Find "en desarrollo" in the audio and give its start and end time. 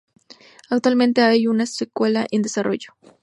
2.31-2.95